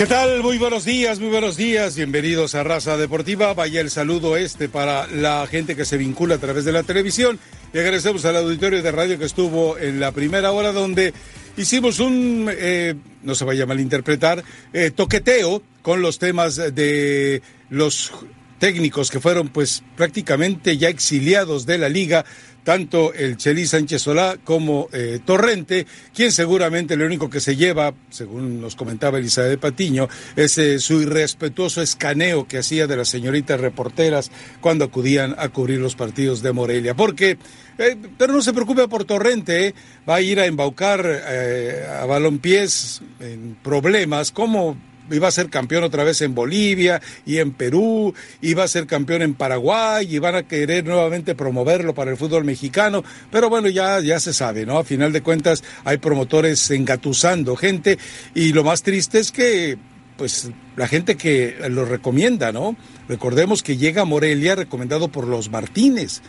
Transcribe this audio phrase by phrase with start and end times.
[0.00, 0.42] ¿Qué tal?
[0.42, 1.94] Muy buenos días, muy buenos días.
[1.94, 3.52] Bienvenidos a Raza Deportiva.
[3.52, 7.38] Vaya el saludo este para la gente que se vincula a través de la televisión.
[7.74, 11.12] Y agradecemos al auditorio de radio que estuvo en la primera hora donde
[11.58, 14.42] hicimos un, eh, no se vaya a malinterpretar,
[14.72, 18.10] eh, toqueteo con los temas de los
[18.58, 22.24] técnicos que fueron pues prácticamente ya exiliados de la liga
[22.64, 27.94] tanto el Chelí Sánchez Solá como eh, Torrente, quien seguramente lo único que se lleva,
[28.10, 33.60] según nos comentaba Elizabeth Patiño, es eh, su irrespetuoso escaneo que hacía de las señoritas
[33.60, 36.94] reporteras cuando acudían a cubrir los partidos de Morelia.
[36.94, 37.38] Porque,
[37.78, 39.74] eh, pero no se preocupe por Torrente,
[40.08, 44.76] va a ir a embaucar a balompiés en problemas, como
[45.10, 49.22] iba a ser campeón otra vez en Bolivia y en Perú, iba a ser campeón
[49.22, 54.00] en Paraguay y van a querer nuevamente promoverlo para el fútbol mexicano, pero bueno, ya,
[54.00, 54.78] ya se sabe, ¿no?
[54.78, 57.98] A final de cuentas hay promotores engatusando gente
[58.34, 59.78] y lo más triste es que
[60.16, 62.76] pues la gente que lo recomienda, ¿no?
[63.08, 66.20] Recordemos que llega a Morelia recomendado por los Martínez,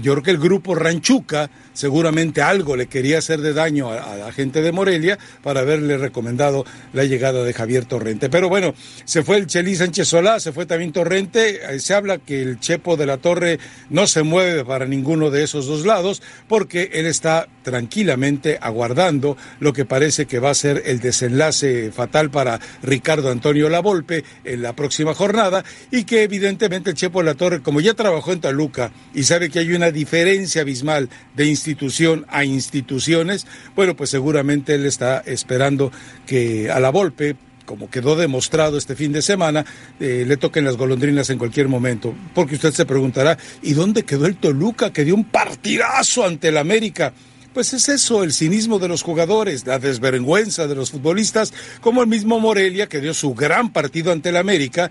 [0.00, 4.32] yo creo que el grupo Ranchuca seguramente algo le quería hacer de daño a, la
[4.32, 8.28] gente de Morelia para haberle recomendado la llegada de Javier Torrente.
[8.28, 12.18] Pero bueno, se fue el Chelí Sánchez Solá, se fue también Torrente, eh, se habla
[12.18, 16.20] que el Chepo de la Torre no se mueve para ninguno de esos dos lados
[16.48, 22.30] porque él está tranquilamente aguardando lo que parece que va a ser el desenlace fatal
[22.30, 27.34] para Ricardo Antonio Lavolpe en la próxima jornada y que evidentemente el Chepo de la
[27.34, 32.26] Torre, como ya trabajó en Taluca y sabe que hay una diferencia abismal de institución
[32.28, 35.90] a instituciones, bueno, pues seguramente él está esperando
[36.26, 37.36] que a la Volpe
[37.68, 39.66] como quedó demostrado este fin de semana,
[40.00, 42.14] eh, le toquen las golondrinas en cualquier momento.
[42.34, 46.56] Porque usted se preguntará, ¿y dónde quedó el Toluca que dio un partidazo ante el
[46.56, 47.12] América?
[47.52, 52.08] Pues es eso, el cinismo de los jugadores, la desvergüenza de los futbolistas, como el
[52.08, 54.90] mismo Morelia que dio su gran partido ante el América,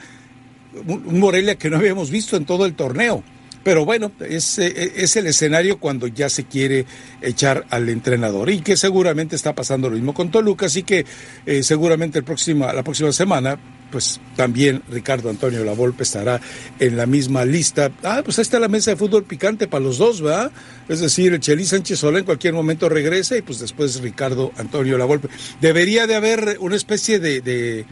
[0.85, 3.23] un Morelia que no habíamos visto en todo el torneo.
[3.67, 6.85] Pero bueno, es, eh, es el escenario cuando ya se quiere
[7.22, 11.05] echar al entrenador y que seguramente está pasando lo mismo con Toluca, así que
[11.45, 13.59] eh, seguramente el próxima, la próxima semana
[13.91, 16.39] pues también Ricardo Antonio Lavolpe estará
[16.79, 17.91] en la misma lista.
[18.03, 20.50] Ah, pues ahí está la mesa de fútbol picante para los dos, ¿verdad?
[20.88, 24.97] Es decir, el Chelí Sánchez Solá en cualquier momento regresa y pues después Ricardo Antonio
[24.97, 25.27] Lavolpe.
[25.59, 27.85] Debería de haber una especie de, de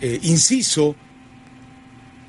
[0.00, 0.96] eh, inciso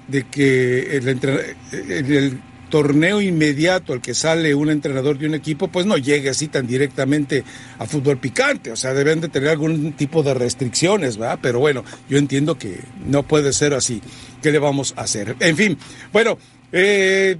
[0.10, 2.42] de que el, el,
[2.72, 6.66] torneo inmediato al que sale un entrenador de un equipo, pues no llegue así tan
[6.66, 7.44] directamente
[7.78, 8.72] a fútbol picante.
[8.72, 11.38] O sea, deben de tener algún tipo de restricciones, ¿verdad?
[11.40, 14.02] Pero bueno, yo entiendo que no puede ser así.
[14.42, 15.36] ¿Qué le vamos a hacer?
[15.40, 15.78] En fin,
[16.12, 16.40] bueno,
[16.72, 17.38] eh,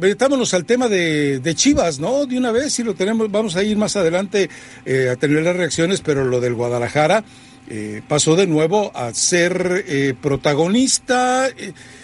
[0.00, 2.26] metámonos al tema de, Chivas, ¿no?
[2.26, 4.50] De una vez, si lo tenemos, vamos a ir más adelante
[4.84, 7.22] eh, a tener las reacciones, pero lo del Guadalajara
[7.68, 11.48] eh, pasó de nuevo a ser eh, protagonista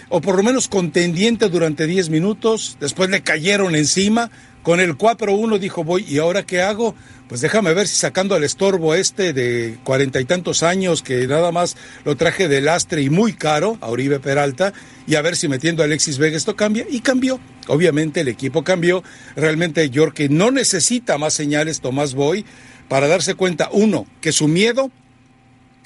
[0.09, 4.29] o por lo menos contendiente durante 10 minutos, después le cayeron encima,
[4.65, 6.95] con el 4-1 dijo voy, ¿y ahora qué hago?
[7.27, 11.51] Pues déjame ver si sacando al estorbo este de cuarenta y tantos años que nada
[11.51, 14.73] más lo traje de lastre y muy caro a Oribe Peralta
[15.05, 17.39] y a ver si metiendo a Alexis Vega esto cambia y cambió.
[17.67, 19.03] Obviamente el equipo cambió.
[19.35, 22.43] Realmente York no necesita más señales Tomás Boy
[22.87, 24.91] para darse cuenta, uno, que su miedo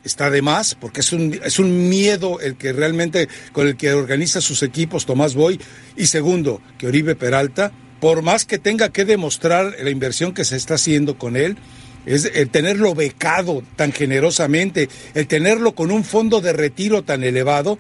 [0.03, 3.93] está de más, porque es un, es un miedo el que realmente con el que
[3.93, 5.59] organiza sus equipos Tomás Boy.
[5.95, 10.55] Y segundo, que Oribe Peralta, por más que tenga que demostrar la inversión que se
[10.55, 11.57] está haciendo con él,
[12.05, 17.77] es el tenerlo becado tan generosamente, el tenerlo con un fondo de retiro tan elevado,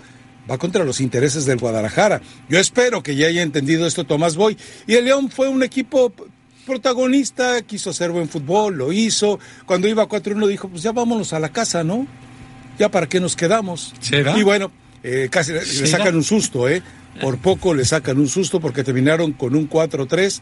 [0.49, 2.21] va contra los intereses del Guadalajara.
[2.49, 4.57] Yo espero que ya haya entendido esto Tomás Boy.
[4.87, 6.13] Y el León fue un equipo
[6.69, 9.39] protagonista, quiso hacer buen fútbol, lo hizo.
[9.65, 12.07] Cuando iba 4-1 dijo, pues ya vámonos a la casa, ¿no?
[12.77, 13.93] Ya para qué nos quedamos.
[14.37, 14.71] Y bueno,
[15.03, 16.81] eh, casi le, sacan un susto, ¿eh?
[17.19, 20.41] Por poco le sacan un susto porque terminaron con un 4-3.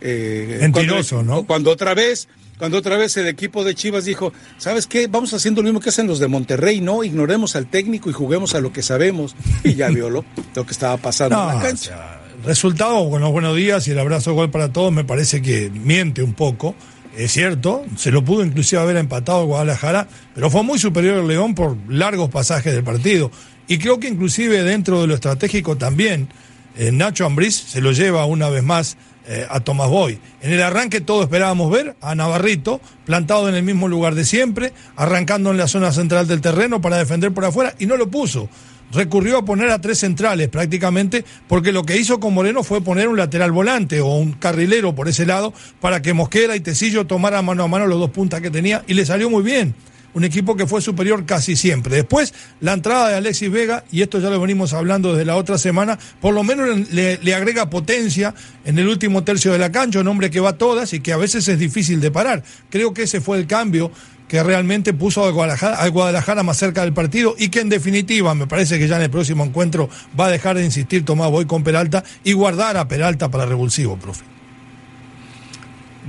[0.00, 1.44] Eh, Mentiroso, ¿no?
[1.44, 2.28] Cuando otra vez,
[2.58, 5.06] cuando otra vez el equipo de Chivas dijo, ¿sabes qué?
[5.06, 7.02] Vamos haciendo lo mismo que hacen los de Monterrey, ¿no?
[7.02, 9.34] Ignoremos al técnico y juguemos a lo que sabemos.
[9.64, 13.88] Y ya vio lo, que estaba pasando en la cancha resultado con los buenos días
[13.88, 16.74] y el abrazo igual para todos me parece que miente un poco.
[17.16, 21.54] Es cierto, se lo pudo inclusive haber empatado Guadalajara, pero fue muy superior el León
[21.54, 23.30] por largos pasajes del partido.
[23.68, 26.28] Y creo que inclusive dentro de lo estratégico también,
[26.76, 28.96] eh, Nacho Ambriz se lo lleva una vez más
[29.26, 30.18] eh, a Tomás Boy.
[30.42, 34.72] En el arranque todo esperábamos ver a Navarrito plantado en el mismo lugar de siempre,
[34.96, 38.50] arrancando en la zona central del terreno para defender por afuera y no lo puso
[38.92, 43.08] recurrió a poner a tres centrales prácticamente, porque lo que hizo con Moreno fue poner
[43.08, 47.44] un lateral volante o un carrilero por ese lado para que Mosquera y Tecillo tomaran
[47.44, 49.74] mano a mano los dos puntas que tenía y le salió muy bien.
[50.14, 51.96] un equipo que fue superior casi siempre.
[51.96, 55.58] Después, la entrada de Alexis Vega, y esto ya lo venimos hablando desde la otra
[55.58, 58.34] semana, por lo menos le, le agrega potencia
[58.64, 61.12] en el último tercio de la cancha, un hombre que va a todas y que
[61.12, 62.42] a veces es difícil de parar.
[62.70, 63.90] Creo que ese fue el cambio
[64.34, 68.80] que realmente puso a Guadalajara, más cerca del partido y que en definitiva me parece
[68.80, 69.88] que ya en el próximo encuentro
[70.18, 73.96] va a dejar de insistir Tomás Boy con Peralta y guardar a Peralta para revulsivo,
[73.96, 74.24] profe.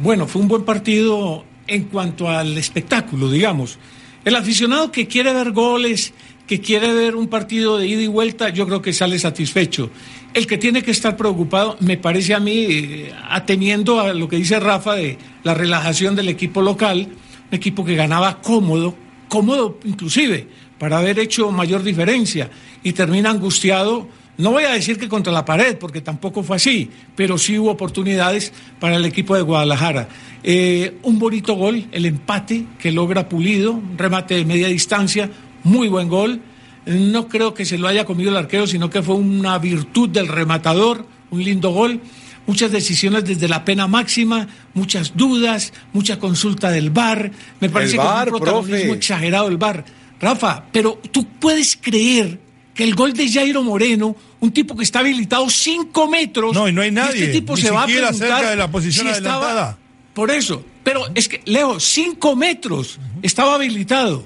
[0.01, 3.77] Bueno, fue un buen partido en cuanto al espectáculo, digamos.
[4.23, 6.11] El aficionado que quiere ver goles,
[6.47, 9.91] que quiere ver un partido de ida y vuelta, yo creo que sale satisfecho.
[10.33, 14.37] El que tiene que estar preocupado, me parece a mí, eh, ateniendo a lo que
[14.37, 17.09] dice Rafa de la relajación del equipo local,
[17.49, 18.95] un equipo que ganaba cómodo,
[19.29, 20.47] cómodo inclusive,
[20.77, 22.49] para haber hecho mayor diferencia,
[22.83, 24.07] y termina angustiado
[24.37, 27.71] no voy a decir que contra la pared, porque tampoco fue así, pero sí hubo
[27.71, 28.51] oportunidades
[28.81, 30.09] para el equipo de Guadalajara.
[30.43, 35.29] Eh, un bonito gol, el empate que logra Pulido, un remate de media distancia,
[35.63, 36.41] muy buen gol.
[36.85, 40.27] No creo que se lo haya comido el arquero, sino que fue una virtud del
[40.27, 42.01] rematador, un lindo gol.
[42.47, 47.31] Muchas decisiones desde la pena máxima, muchas dudas, mucha consulta del VAR.
[47.59, 49.83] Me parece que es un protagonismo exagerado el VAR.
[50.19, 52.39] Rafa, pero tú puedes creer
[52.73, 56.53] que el gol de Jairo Moreno, un tipo que está habilitado cinco metros.
[56.53, 57.19] No, y no hay nadie.
[57.25, 59.49] Este tipo ni se va a preguntar cerca de la posición si adelantada.
[59.49, 59.77] estaba-
[60.13, 60.63] por eso.
[60.83, 64.25] Pero es que, Leo, cinco metros estaba habilitado.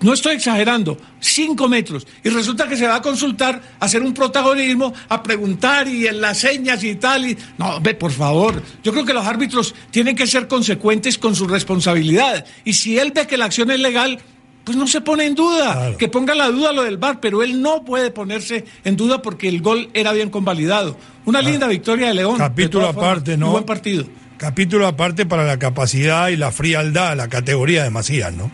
[0.00, 2.06] No estoy exagerando, cinco metros.
[2.22, 6.20] Y resulta que se va a consultar, a hacer un protagonismo, a preguntar y en
[6.20, 7.28] las señas y tal.
[7.28, 7.36] Y...
[7.58, 8.62] No, ve, por favor.
[8.82, 12.46] Yo creo que los árbitros tienen que ser consecuentes con su responsabilidad.
[12.64, 14.18] Y si él ve que la acción es legal,
[14.64, 15.72] pues no se pone en duda.
[15.74, 15.96] Claro.
[15.98, 19.48] Que ponga la duda lo del VAR, pero él no puede ponerse en duda porque
[19.48, 20.96] el gol era bien convalidado.
[21.26, 22.34] Una linda victoria de León.
[22.34, 23.50] de Capítulo formas, aparte, un ¿no?
[23.50, 24.06] buen partido.
[24.38, 28.50] Capítulo aparte para la capacidad y la frialdad, la categoría de Macías, ¿no?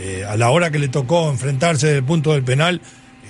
[0.00, 2.80] Eh, a la hora que le tocó enfrentarse del punto del penal,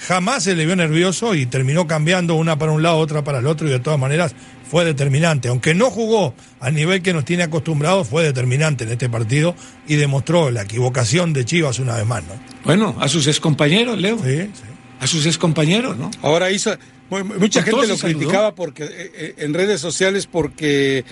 [0.07, 3.47] jamás se le vio nervioso y terminó cambiando una para un lado, otra para el
[3.47, 4.35] otro y de todas maneras
[4.71, 5.49] fue determinante.
[5.49, 9.57] Aunque no jugó al nivel que nos tiene acostumbrados, fue determinante en este partido
[9.89, 12.35] y demostró la equivocación de Chivas una vez más, ¿no?
[12.65, 14.17] Bueno, a sus excompañeros, Leo.
[14.19, 14.63] Sí, sí.
[15.01, 16.11] A sus excompañeros, ¿no?
[16.23, 16.71] Ahora hizo,
[17.09, 21.05] mu- mucha gente lo criticaba porque eh, eh, en redes sociales porque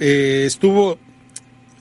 [0.00, 0.98] eh, estuvo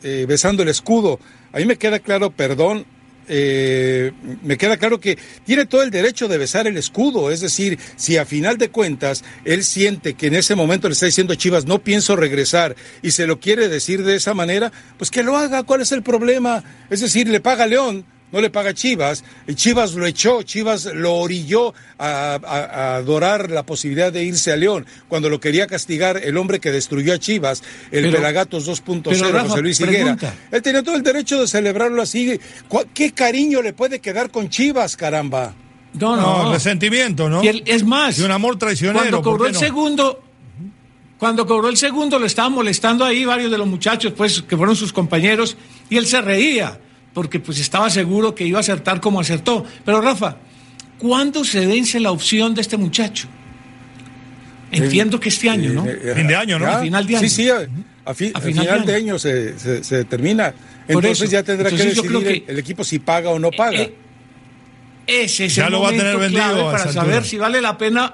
[0.04, 1.20] eh, besando el escudo.
[1.52, 2.86] A mí me queda claro, perdón,
[3.28, 4.12] eh,
[4.44, 7.32] me queda claro que tiene todo el derecho de besar el escudo.
[7.32, 11.06] Es decir, si a final de cuentas él siente que en ese momento le está
[11.06, 15.12] diciendo a Chivas no pienso regresar y se lo quiere decir de esa manera, pues
[15.12, 15.64] que lo haga.
[15.64, 16.64] ¿Cuál es el problema?
[16.90, 18.06] Es decir, le paga León.
[18.30, 23.50] No le paga Chivas, y Chivas lo echó, Chivas lo orilló a, a- a adorar
[23.50, 27.20] la posibilidad de irse a León, cuando lo quería castigar el hombre que destruyó a
[27.20, 30.18] Chivas, el Pero- Pelagatos pero, 2.0, Rafa, José Luis Higuera.
[30.52, 32.38] Él tenía todo el derecho de celebrarlo así.
[32.68, 35.54] ¿Cu- ¿Qué cariño le puede quedar con Chivas, caramba?
[35.94, 36.52] No, No, no.
[36.54, 37.42] resentimiento, ¿no?
[37.44, 39.00] Y el- es más, Y un amor traicionero.
[39.00, 39.60] cuando ¿por cobró el no?
[39.60, 40.22] segundo,
[41.18, 44.76] cuando cobró el segundo, lo estaban molestando ahí varios de los muchachos, pues, que fueron
[44.76, 45.56] sus compañeros,
[45.90, 46.80] y él se reía,
[47.18, 49.66] porque pues estaba seguro que iba a acertar como acertó.
[49.84, 50.38] Pero Rafa,
[51.00, 53.28] ¿cuándo se vence la opción de este muchacho?
[54.72, 55.88] Entiendo que este año, ¿no?
[55.88, 56.66] Eh, eh, Fin de año, ¿no?
[56.68, 56.78] ya.
[56.78, 57.28] A final de año.
[57.28, 57.68] Sí, sí, a,
[58.06, 59.06] a fi- A a final final, de de año.
[59.14, 60.54] año se, se, se termina.
[60.88, 61.32] Entonces eso.
[61.32, 63.80] ya tendrá Entonces que decidir que- el equipo si paga o no paga.
[63.82, 63.96] Eh,
[65.08, 67.62] ese es Ya el lo va a tener momento vendido clave para saber si vale
[67.62, 68.14] la pena.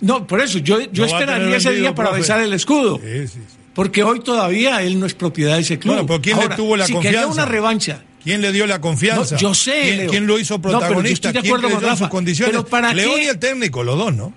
[0.00, 2.22] No, por eso, yo, yo esperaría ese vendido, día para profe.
[2.22, 2.98] besar el escudo.
[2.98, 3.56] Sí, sí, sí.
[3.74, 5.94] Porque hoy todavía él no es propiedad de ese club.
[5.94, 7.42] Bueno, pero ¿quién le Ahora, tuvo la si quería confianza?
[7.42, 8.02] una revancha.
[8.22, 9.34] ¿Quién le dio la confianza?
[9.36, 10.10] No, yo sé, ¿Quién, Leo.
[10.10, 11.28] quién lo hizo No, pero yo protagonista?
[11.28, 11.96] estoy de ¿Quién acuerdo con Rafa.
[11.96, 12.50] sus condiciones?
[12.54, 13.24] Pero ¿para León qué?
[13.24, 14.32] y el técnico, los dos, ¿no?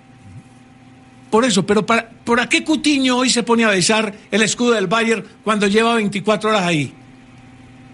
[1.29, 4.87] Por eso, pero para, ¿por qué Cutiño hoy se pone a besar el escudo del
[4.87, 6.93] Bayern cuando lleva 24 horas ahí?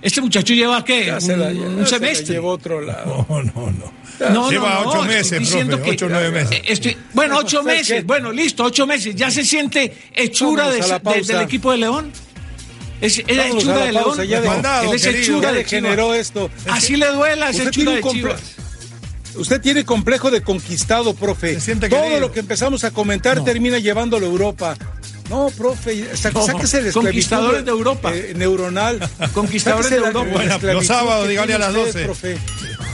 [0.01, 1.05] Este muchacho lleva qué?
[1.08, 2.36] Ya Un, se la- ya un se la semestre.
[2.36, 3.25] llevó a otro lado.
[3.29, 4.00] No, no, no.
[4.34, 6.51] No, Lleva no, ocho meses, profe, que- ocho o nueve meses.
[6.51, 8.05] Eh, estoy- bueno, ocho ¿Sabes meses.
[8.05, 9.15] Bueno, listo, ocho meses.
[9.15, 12.12] ¿Ya se siente hechura de- de- del equipo de León?
[13.01, 13.51] ¿Es, es la de
[13.94, 14.27] pausa, León?
[14.27, 15.12] ya de- Mandado, Él es de
[15.53, 16.18] degeneró Chivas.
[16.20, 16.50] esto.
[16.70, 18.41] Así le duela, es Usted hechura tiene de Chivas.
[19.36, 21.53] Usted tiene complejo de conquistado, profe.
[21.56, 23.44] Se siente Todo lo que empezamos a comentar No.
[23.44, 24.75] termina llevándolo a Europa.
[25.29, 28.12] No, profe, sa- No, sáquese esclavitud, conquistadores de Europa.
[28.13, 29.00] eh, neuronal.
[29.34, 30.29] Conquistadores de la- Europa.
[30.34, 32.03] Bueno, los sábados, dígale a las usted, 12.
[32.06, 32.38] profe.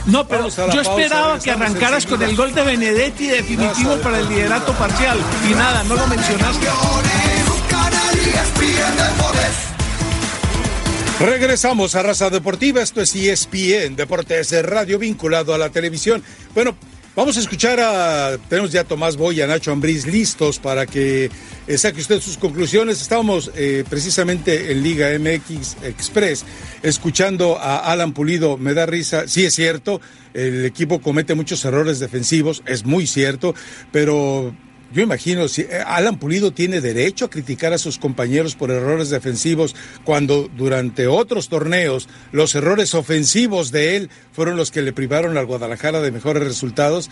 [0.04, 4.28] No, pero yo pausa, esperaba que arrancaras con el gol de Benedetti definitivo para el
[4.28, 5.18] liderato parcial.
[5.50, 6.66] Y nada, no lo mencionaste.
[11.18, 16.22] Regresamos a Raza Deportiva, esto es ESPN, Deportes de Radio vinculado a la televisión.
[16.54, 16.76] Bueno,
[17.16, 18.36] Vamos a escuchar a.
[18.50, 21.30] Tenemos ya a Tomás Boy y a Nacho Ambriz listos para que
[21.66, 23.00] eh, saque usted sus conclusiones.
[23.00, 26.44] Estábamos eh, precisamente en Liga MX Express
[26.82, 28.58] escuchando a Alan Pulido.
[28.58, 29.28] Me da risa.
[29.28, 29.98] Sí, es cierto,
[30.34, 33.54] el equipo comete muchos errores defensivos, es muy cierto,
[33.90, 34.54] pero
[34.92, 39.10] yo imagino, si eh, Alan Pulido tiene derecho a criticar a sus compañeros por errores
[39.10, 39.74] defensivos
[40.04, 45.46] cuando durante otros torneos los errores ofensivos de él fueron los que le privaron al
[45.46, 47.10] Guadalajara de mejores resultados.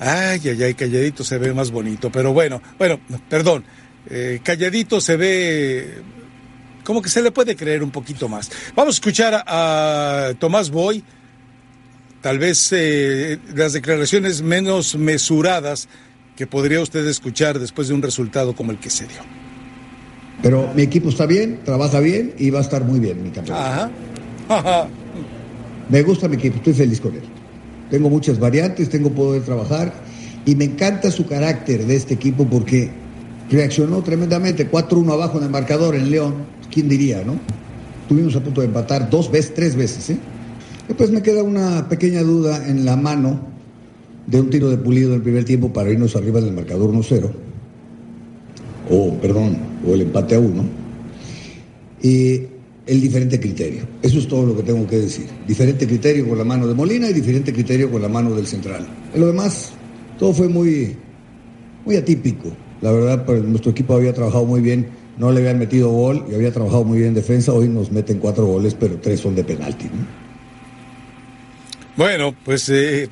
[0.00, 2.10] Ay, ay, ay, calladito se ve más bonito.
[2.12, 3.64] Pero bueno, bueno, perdón,
[4.10, 6.02] eh, calladito se ve
[6.84, 8.50] como que se le puede creer un poquito más.
[8.74, 11.02] Vamos a escuchar a, Tomás Boy,
[12.20, 15.88] tal vez eh, las declaraciones menos mesuradas
[16.36, 19.20] que podría usted escuchar después de un resultado como el que se dio.
[20.42, 23.90] Pero mi equipo está bien, trabaja bien y va a estar muy bien mi campeonato.
[24.48, 24.88] Ajá.
[25.88, 27.22] Me gusta mi equipo, estoy feliz con él.
[27.90, 29.92] Tengo muchas variantes, tengo poder trabajar
[30.46, 32.90] y me encanta su carácter de este equipo porque
[33.50, 36.34] reaccionó tremendamente, 4-1 abajo en el marcador en León,
[36.72, 37.38] ¿quién diría, no?
[38.08, 40.18] Tuvimos a punto de empatar dos veces, tres veces, ¿eh?
[40.88, 43.53] Después me queda una pequeña duda en la mano
[44.26, 47.30] de un tiro de pulido en el primer tiempo para irnos arriba del marcador 1-0,
[48.90, 50.64] o perdón, o el empate a 1,
[52.02, 52.42] y
[52.86, 53.82] el diferente criterio.
[54.02, 55.26] Eso es todo lo que tengo que decir.
[55.46, 58.86] Diferente criterio con la mano de Molina y diferente criterio con la mano del central.
[59.14, 59.72] En lo demás,
[60.18, 60.94] todo fue muy,
[61.84, 62.50] muy atípico.
[62.82, 64.86] La verdad, pues, nuestro equipo había trabajado muy bien,
[65.18, 67.52] no le habían metido gol y había trabajado muy bien en defensa.
[67.52, 69.86] Hoy nos meten cuatro goles, pero tres son de penalti.
[71.96, 73.08] Bueno, pues eh,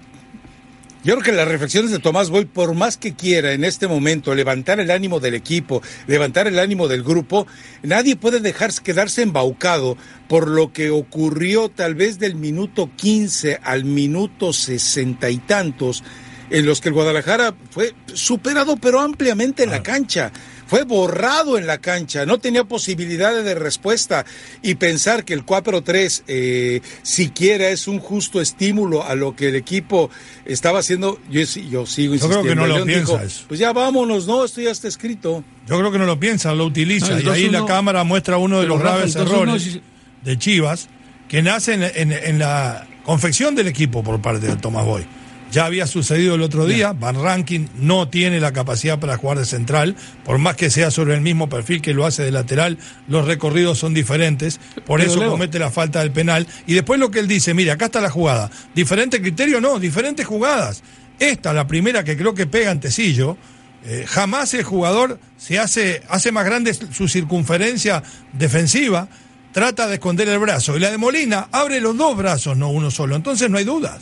[1.04, 4.34] yo creo que las reflexiones de Tomás Boy, por más que quiera en este momento
[4.34, 7.46] levantar el ánimo del equipo, levantar el ánimo del grupo,
[7.82, 9.96] nadie puede dejarse quedarse embaucado
[10.28, 16.04] por lo que ocurrió tal vez del minuto 15 al minuto sesenta y tantos,
[16.50, 20.32] en los que el Guadalajara fue superado pero ampliamente en la cancha
[20.72, 24.24] fue borrado en la cancha, no tenía posibilidades de respuesta
[24.62, 29.54] y pensar que el 4-3 eh, siquiera es un justo estímulo a lo que el
[29.56, 30.08] equipo
[30.46, 32.36] estaba haciendo, yo, yo sigo insistiendo.
[32.36, 35.44] Yo creo que no lo piensa Pues ya vámonos, no, esto ya está escrito.
[35.66, 38.66] Yo creo que no lo piensa, lo utiliza y ahí la cámara muestra uno de
[38.66, 39.78] los graves errores
[40.22, 40.88] de Chivas
[41.28, 45.04] que nacen en, en la confección del equipo por parte de Tomás Boy.
[45.52, 49.44] Ya había sucedido el otro día, Van Rankin no tiene la capacidad para jugar de
[49.44, 53.26] central, por más que sea sobre el mismo perfil que lo hace de lateral, los
[53.26, 56.46] recorridos son diferentes, por eso comete la falta del penal.
[56.66, 58.50] Y después lo que él dice, mira, acá está la jugada.
[58.74, 60.82] Diferente criterio, no, diferentes jugadas.
[61.18, 63.36] Esta, la primera que creo que pega ante Sillo,
[63.84, 69.06] eh, jamás el jugador se hace, hace más grande su circunferencia defensiva,
[69.52, 70.78] trata de esconder el brazo.
[70.78, 73.16] Y la de Molina abre los dos brazos, no uno solo.
[73.16, 74.00] Entonces no hay dudas.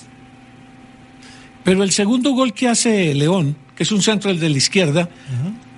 [1.70, 5.08] Pero el segundo gol que hace León, que es un centro el de la izquierda,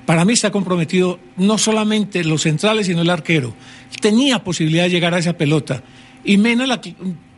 [0.06, 3.54] para mí está comprometido no solamente los centrales, sino el arquero.
[4.00, 5.82] Tenía posibilidad de llegar a esa pelota.
[6.24, 6.80] Y Mena la,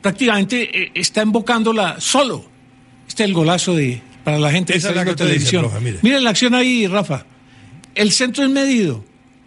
[0.01, 2.45] prácticamente eh, está invocándola solo.
[3.09, 5.69] Este es el golazo de, para la gente de la televisión.
[6.01, 6.21] mire.
[6.21, 7.27] la acción ahí, Rafa.
[7.93, 9.05] El centro es medido.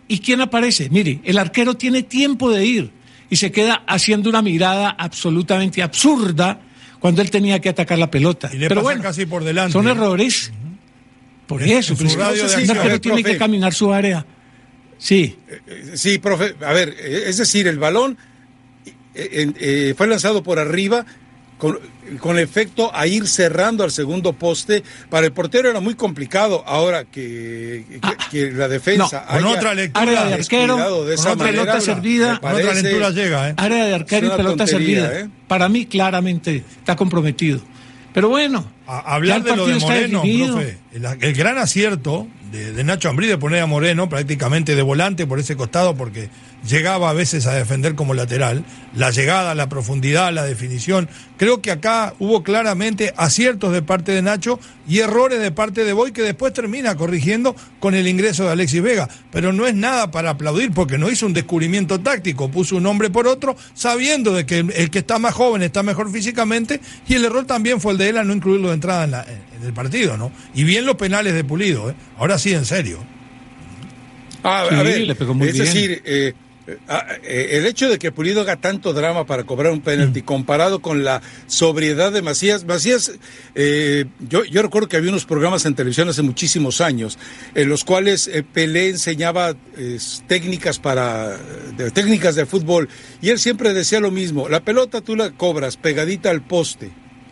[0.09, 0.89] ¿Y quién aparece?
[0.89, 2.91] Mire, el arquero tiene tiempo de ir
[3.29, 6.59] y se queda haciendo una mirada absolutamente absurda
[7.07, 8.49] cuando él tenía que atacar la pelota.
[8.51, 9.71] Pero bueno, casi por delante.
[9.71, 10.51] Son errores.
[11.47, 14.25] Por eso, pero tiene que caminar su área.
[14.97, 15.37] Sí.
[15.47, 16.55] Eh, eh, sí, profe.
[16.59, 18.17] A ver, eh, es decir, el balón
[19.95, 21.05] fue lanzado por arriba
[21.57, 21.79] con,
[22.19, 24.83] con, efecto a ir cerrando al segundo poste.
[25.09, 26.63] Para el portero era muy complicado.
[26.65, 27.85] Ahora que,
[28.31, 29.25] que, ah, la defensa.
[29.25, 30.01] con otra lectura.
[30.01, 32.39] Área de arquero, de esa manera, pelota servida.
[32.39, 33.49] Con otra lectura llega.
[33.49, 33.53] ¿eh?
[33.57, 35.19] Área de arquero y pelota servida.
[35.19, 35.29] ¿eh?
[35.47, 37.61] Para mí, claramente, está comprometido.
[38.13, 38.76] Pero bueno.
[38.88, 40.77] Hablar de lo de Moreno, profe.
[40.94, 45.39] El, gran acierto de, de Nacho Ambrí de poner a Moreno prácticamente de volante por
[45.39, 46.29] ese costado, porque
[46.67, 48.63] llegaba a veces a defender como lateral,
[48.96, 51.10] la llegada, la profundidad, la definición.
[51.38, 55.94] Creo que acá hubo claramente aciertos de parte de Nacho y errores de parte de
[55.94, 59.08] Boy que después termina corrigiendo con el ingreso de Alexis Vega.
[59.32, 63.10] Pero no es nada para aplaudir porque no hizo un descubrimiento táctico, puso un hombre
[63.10, 67.25] por otro, sabiendo de que el, que está más joven está mejor físicamente y el
[67.25, 69.74] error también fue el de él a no incluirlo de entrada en, la, en el
[69.74, 70.31] partido, ¿no?
[70.53, 71.96] Y bien los penales de Pulido, ¿eh?
[72.17, 73.00] Ahora sí, en serio.
[74.43, 76.34] Ah, a ver, es decir, eh,
[76.89, 80.25] Ah, eh, el hecho de que Pulido haga tanto drama para cobrar un penalti mm.
[80.25, 83.13] comparado con la sobriedad de Macías, Macías,
[83.55, 87.17] eh, yo, yo recuerdo que había unos programas en televisión hace muchísimos años
[87.55, 89.55] en los cuales eh, Pelé enseñaba
[90.27, 91.38] técnicas para
[91.93, 92.89] técnicas de fútbol
[93.22, 96.91] y él siempre decía lo mismo, la pelota tú la cobras pegadita al poste,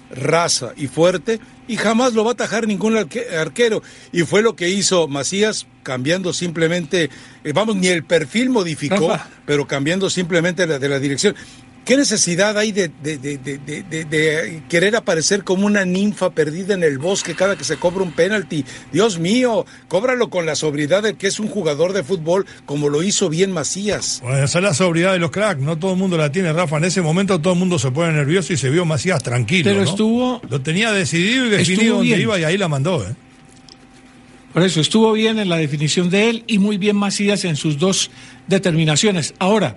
[0.10, 3.82] rasa y fuerte y jamás lo va a atajar ningún arquero.
[4.12, 7.10] Y fue lo que hizo Macías, cambiando simplemente,
[7.44, 11.36] eh, vamos, ni el perfil modificó, pero cambiando simplemente de la dirección.
[11.86, 17.56] ¿Qué necesidad hay de, de, querer aparecer como una ninfa perdida en el bosque cada
[17.56, 18.66] que se cobra un penalti?
[18.92, 23.04] Dios mío, cóbralo con la sobriedad de que es un jugador de fútbol como lo
[23.04, 24.20] hizo bien Macías.
[24.24, 26.78] Bueno, esa es la sobriedad de los cracks, no todo el mundo la tiene, Rafa.
[26.78, 29.70] En ese momento todo el mundo se pone nervioso y se vio Macías tranquilo.
[29.70, 30.42] Pero estuvo.
[30.50, 33.14] Lo tenía decidido y definido dónde iba y ahí la mandó, ¿eh?
[34.54, 37.78] Por eso estuvo bien en la definición de él y muy bien Macías en sus
[37.78, 38.10] dos
[38.48, 39.36] determinaciones.
[39.38, 39.76] Ahora,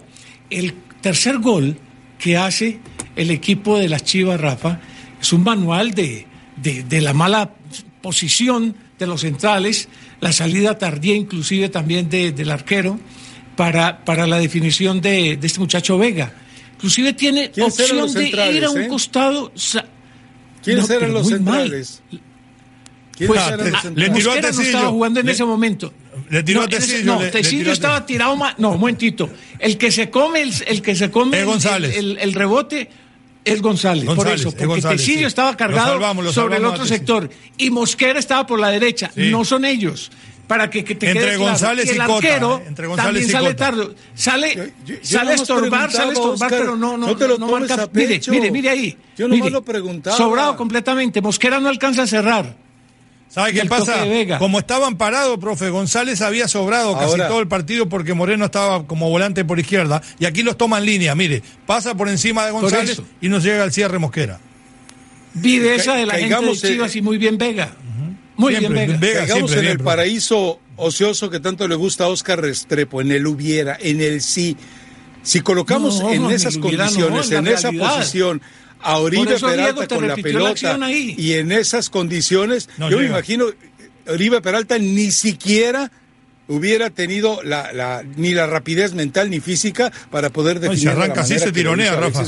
[0.49, 0.73] el
[1.03, 1.77] tercer gol
[2.19, 2.79] que hace
[3.17, 4.81] el equipo de las Chivas, Rafa,
[5.21, 7.55] es un manual de, de, la mala
[8.03, 9.89] posición de los centrales,
[10.21, 12.99] la salida tardía inclusive también del arquero
[13.57, 16.33] para, para la definición de, este muchacho Vega.
[16.75, 18.89] Inclusive tiene opción de ir a un eh?
[18.89, 19.53] costado.
[20.63, 22.03] ¿Quiénes eran los centrales?
[23.27, 23.41] Pues,
[23.97, 25.93] le tiró a no estaba jugando en ese momento.
[26.31, 27.19] Le tiró a Tecillo.
[27.19, 28.59] no, Tecillo estaba tirado más.
[28.59, 29.31] No, un momentito.
[29.59, 32.91] El que se come el, el que se come el, el, rebote
[33.45, 38.47] es González, por eso, porque Tecillo estaba cargado sobre el otro sector y Mosquera estaba
[38.47, 39.11] por la derecha.
[39.17, 40.11] No son ellos.
[40.47, 42.15] Para que, que te entre quede González claro.
[42.15, 43.95] y el arquero entre González también sale tarde.
[44.15, 47.87] Sale, sale a estorbar, sale a estorbar, pero no, no, no, te lo no marca.
[47.93, 48.97] Mire, mire, mire ahí.
[49.15, 50.17] Yo no lo preguntaba.
[50.17, 51.21] Sobrado completamente.
[51.21, 52.57] Mosquera no alcanza a cerrar.
[53.29, 54.07] ¿Sabe qué pasa?
[54.39, 59.11] Como estaban parados, profe, González había sobrado casi todo el partido porque Moreno estaba como
[59.11, 63.03] volante por izquierda y aquí los toma en línea, mire, pasa por encima de González
[63.21, 64.41] y nos llega al cierre Mosquera.
[65.35, 67.73] Viveza de la gente de Chivas y muy bien Vega.
[68.37, 68.97] Muy bien Vega.
[68.99, 73.27] Vega Caigamos en el paraíso ocioso que tanto le gusta a Oscar Restrepo, en el
[73.27, 74.57] hubiera, en el sí.
[75.23, 78.41] Si colocamos en esas condiciones, en esa posición
[78.81, 83.47] a Oribe Peralta con la pelota y en esas condiciones, yo me imagino,
[84.07, 85.91] Oribe Peralta ni siquiera
[86.49, 90.87] hubiera tenido la, la, ni la rapidez mental ni física para poder definir.
[90.87, 92.25] No, arranca así, se tironea, Rafa.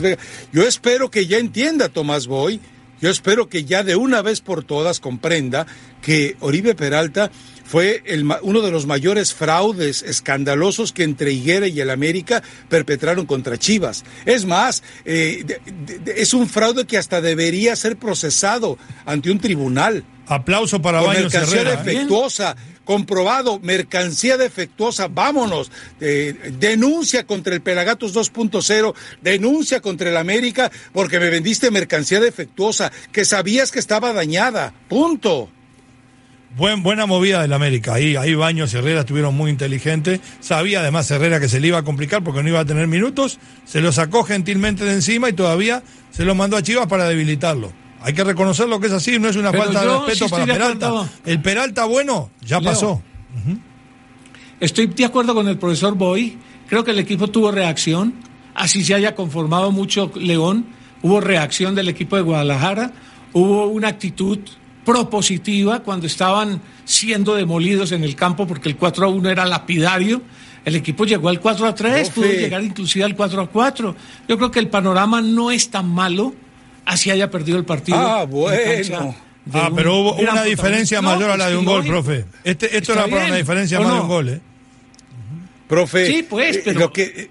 [0.52, 2.60] Yo espero que ya entienda Tomás Boy,
[3.00, 5.66] yo espero que ya de una vez por todas comprenda
[6.02, 7.30] que Oribe Peralta
[7.70, 13.26] fue el, uno de los mayores fraudes escandalosos que entre Higuera y el América perpetraron
[13.26, 14.02] contra Chivas.
[14.26, 15.44] Es más, eh,
[16.16, 20.02] es un fraude que hasta debería ser procesado ante un tribunal.
[20.26, 21.74] Aplauso para Baños mercancía Herrera.
[21.74, 21.84] ¿eh?
[21.84, 25.70] defectuosa, comprobado, mercancía defectuosa, vámonos.
[26.00, 32.90] Eh, denuncia contra el Pelagatos 2.0, denuncia contra el América porque me vendiste mercancía defectuosa,
[33.12, 34.74] que sabías que estaba dañada.
[34.88, 35.50] Punto.
[36.56, 37.94] Buen, buena movida del América.
[37.94, 40.20] Ahí, ahí Baños y Herrera estuvieron muy inteligentes.
[40.40, 43.38] Sabía además Herrera que se le iba a complicar porque no iba a tener minutos.
[43.64, 47.72] Se lo sacó gentilmente de encima y todavía se lo mandó a Chivas para debilitarlo.
[48.02, 51.10] Hay que reconocer lo que es así, no es una falta de respeto para Peralta.
[51.24, 53.00] El Peralta bueno ya pasó.
[54.58, 56.36] Estoy de acuerdo con el profesor Boy.
[56.68, 58.14] Creo que el equipo tuvo reacción.
[58.54, 60.66] Así se haya conformado mucho León.
[61.02, 62.92] Hubo reacción del equipo de Guadalajara.
[63.32, 64.38] Hubo una actitud
[64.84, 70.22] propositiva cuando estaban siendo demolidos en el campo porque el 4 a 1 era lapidario.
[70.64, 73.96] El equipo llegó al 4 a 3, pudo llegar inclusive al 4 a 4.
[74.28, 76.34] Yo creo que el panorama no es tan malo,
[76.84, 77.98] así haya perdido el partido.
[77.98, 79.14] Ah, bueno.
[79.52, 82.26] Ah, pero hubo una diferencia mayor a la de un gol, profe.
[82.44, 84.40] Este, esto era para una diferencia más de un gol, ¿eh?
[85.66, 87.30] Profe, sí, pues, eh, pero lo que,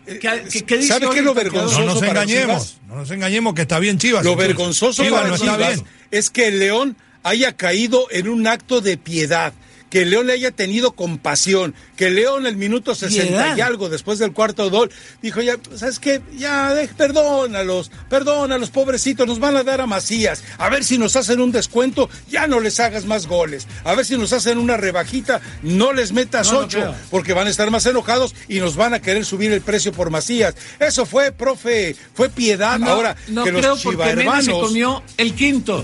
[0.88, 1.82] ¿sabe qué es lo vergonzoso?
[1.82, 4.24] No nos engañemos, no nos engañemos que está bien Chivas.
[4.24, 9.54] Lo vergonzoso para Chivas es que el León haya caído en un acto de piedad,
[9.90, 14.34] que León le haya tenido compasión, que León el minuto sesenta y algo después del
[14.34, 16.22] cuarto gol dijo ya, ¿sabes qué?
[16.38, 21.42] Ya, perdónalos, perdónalos, pobrecitos, nos van a dar a Macías, a ver si nos hacen
[21.42, 25.42] un descuento, ya no les hagas más goles, a ver si nos hacen una rebajita,
[25.64, 29.26] no les metas ocho, porque van a estar más enojados y nos van a querer
[29.26, 30.56] subir el precio por Macías.
[30.80, 32.82] Eso fue, profe, fue piedad.
[32.84, 35.84] Ahora no que creo los porque se comió el quinto.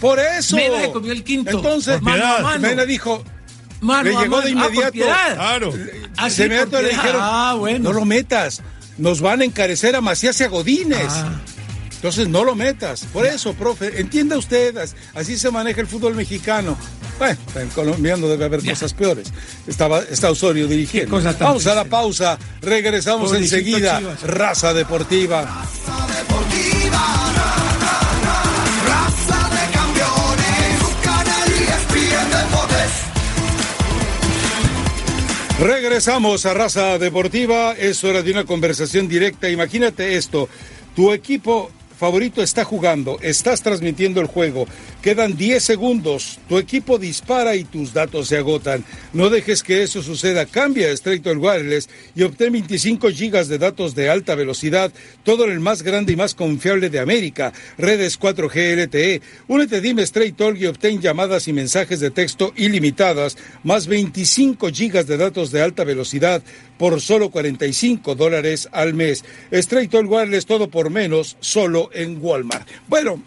[0.00, 0.56] Por eso.
[0.56, 1.50] Mena le comió el quinto.
[1.50, 2.58] Entonces, mano a mano.
[2.60, 3.24] Mena dijo.
[3.80, 4.92] Mano le llegó de inmediato.
[4.92, 5.72] claro.
[6.16, 7.90] Ah, de inmediato le dijeron, ah, bueno.
[7.90, 8.62] no lo metas.
[8.98, 11.08] Nos van a encarecer a Macías y a Godínez.
[11.10, 11.40] Ah.
[11.96, 13.04] Entonces no lo metas.
[13.12, 14.76] Por eso, profe, entienda usted,
[15.14, 16.76] así se maneja el fútbol mexicano.
[17.18, 19.32] Bueno, en colombiano debe haber cosas peores.
[19.66, 21.20] Estaba, está Osorio dirigiendo.
[21.40, 22.38] Vamos a la pausa.
[22.60, 24.00] Regresamos enseguida.
[24.22, 25.42] Raza Deportiva.
[25.42, 27.25] Raza Deportiva.
[35.58, 39.48] Regresamos a Raza Deportiva, es hora de una conversación directa.
[39.48, 40.50] Imagínate esto,
[40.94, 44.66] tu equipo favorito está jugando, estás transmitiendo el juego,
[45.06, 46.40] Quedan 10 segundos.
[46.48, 48.84] Tu equipo dispara y tus datos se agotan.
[49.12, 50.46] No dejes que eso suceda.
[50.46, 54.92] Cambia a el Wireless y obtén 25 gigas de datos de alta velocidad,
[55.22, 57.52] todo en el más grande y más confiable de América.
[57.78, 59.22] Redes 4G LTE.
[59.46, 65.06] Únete Dime Straight Talk y obtén llamadas y mensajes de texto ilimitadas, más 25 gigas
[65.06, 66.42] de datos de alta velocidad
[66.78, 69.24] por solo 45 dólares al mes.
[69.52, 72.66] Straight Talk Wireless, todo por menos, solo en Walmart.
[72.88, 73.22] Bueno,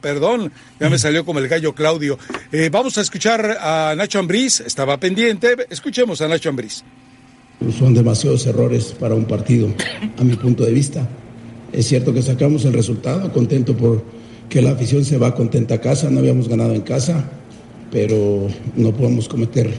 [0.00, 2.18] perdón, ya me salió como el gallo Claudio.
[2.50, 5.56] Eh, vamos a escuchar a Nacho Ambriz, estaba pendiente.
[5.70, 6.82] Escuchemos a Nacho Ambriz.
[7.78, 9.68] Son demasiados errores para un partido,
[10.18, 11.08] a mi punto de vista.
[11.72, 14.04] Es cierto que sacamos el resultado, contento por
[14.48, 17.24] que la afición se va contenta a casa, no habíamos ganado en casa,
[17.90, 19.72] pero no podemos cometer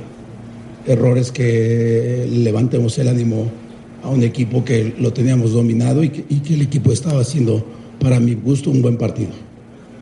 [0.87, 3.51] errores que levantemos el ánimo
[4.01, 7.63] a un equipo que lo teníamos dominado y que, y que el equipo estaba haciendo
[8.03, 9.31] para mi gusto, un buen partido.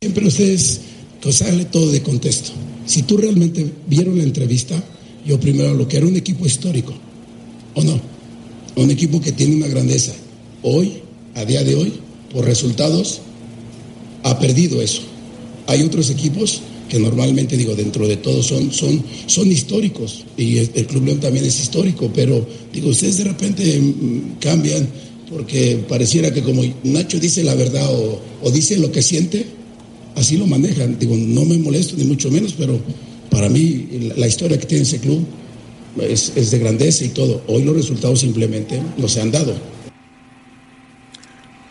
[0.02, 0.82] Siempre ustedes,
[1.30, 2.52] sale todo de contexto.
[2.88, 4.84] Si tú realmente vieron la entrevista,
[5.26, 6.94] yo primero lo que era un equipo histórico,
[7.76, 8.02] ¿o no?
[8.76, 10.14] Un equipo que tiene una grandeza.
[10.64, 10.94] Hoy,
[11.36, 11.94] a día de hoy,
[12.34, 13.22] por resultados,
[14.24, 15.04] ha perdido eso.
[15.68, 20.88] Hay otros equipos que normalmente, digo, dentro de todo son, son, son históricos y el,
[20.88, 24.90] Club León también es histórico, pero digo, ustedes de repente mm, cambian
[25.32, 29.46] porque pareciera que como Nacho dice la verdad o, dice lo que siente,
[30.16, 31.00] así lo manejan.
[31.00, 32.78] Digo, no me molesto ni mucho menos, pero
[33.30, 35.26] para mí la, historia que tiene ese club
[36.02, 37.42] es, es de grandeza y todo.
[37.48, 39.54] Hoy los resultados simplemente no se han dado.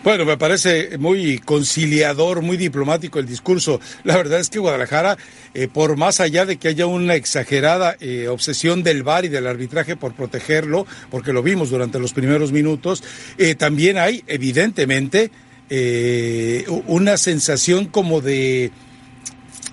[0.02, 3.80] Bueno, me parece muy conciliador, muy diplomático el discurso.
[4.02, 5.18] La verdad es que Guadalajara,
[5.52, 9.46] eh, por más allá de que haya una exagerada eh, obsesión del VAR y del
[9.46, 13.04] arbitraje por protegerlo, porque lo vimos durante los primeros minutos,
[13.36, 15.30] eh, también hay, evidentemente,
[16.88, 18.72] una sensación como de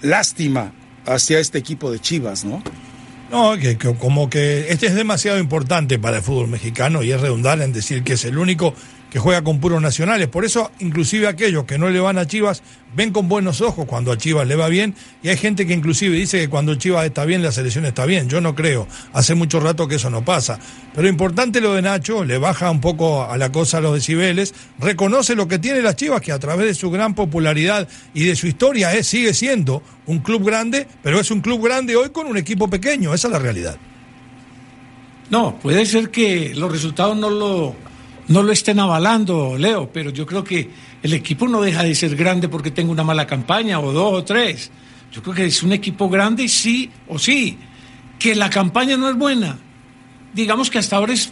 [0.03, 0.73] lástima
[1.07, 2.61] hacia este equipo de Chivas, ¿no?
[3.31, 7.61] No, que, como que este es demasiado importante para el fútbol mexicano y es redundar
[7.61, 8.75] en decir que es el único
[9.09, 10.27] que juega con puros nacionales.
[10.27, 12.61] Por eso, inclusive aquellos que no le van a Chivas
[12.95, 14.95] ven con buenos ojos cuando a Chivas le va bien.
[15.23, 18.29] Y hay gente que inclusive dice que cuando Chivas está bien, la selección está bien.
[18.29, 18.87] Yo no creo.
[19.13, 20.59] Hace mucho rato que eso no pasa.
[20.93, 24.53] Pero importante lo de Nacho, le baja un poco a la cosa a los decibeles,
[24.79, 28.35] reconoce lo que tiene las Chivas, que a través de su gran popularidad y de
[28.35, 32.27] su historia es, sigue siendo un club grande, pero es un club grande hoy con
[32.27, 33.13] un equipo pequeño.
[33.13, 33.77] Esa es la realidad.
[35.29, 37.75] No, puede ser que los resultados no lo
[38.27, 40.69] no lo estén avalando, Leo, pero yo creo que
[41.01, 44.23] el equipo no deja de ser grande porque tenga una mala campaña o dos o
[44.23, 44.71] tres.
[45.11, 47.57] Yo creo que es un equipo grande, sí o sí.
[48.19, 49.57] Que la campaña no es buena,
[50.33, 51.31] digamos que hasta ahora es,